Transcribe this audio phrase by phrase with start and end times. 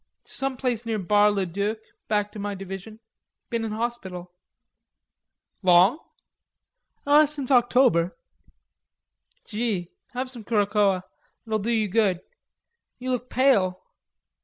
[0.23, 2.99] "To some place near Bar le Duc, back to my Division.
[3.51, 4.33] Been in hospital."
[5.61, 5.99] "Long?"
[7.27, 8.17] "Since October."
[9.45, 9.91] "Gee....
[10.13, 11.03] Have some Curacoa.
[11.45, 12.21] It'll do you good.
[12.97, 13.79] You look pale....